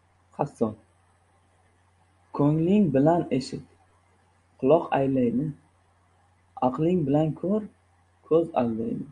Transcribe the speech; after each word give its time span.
—Qassob, 0.38 0.72
ko‘ngling 2.38 2.88
bilan 2.96 3.22
eshit— 3.36 3.62
quloq 4.64 4.90
aldaydi, 4.98 5.46
aqling 6.68 7.00
bilan 7.06 7.32
ko‘r— 7.42 7.66
ko‘z 8.32 8.52
aldaydi. 8.64 9.08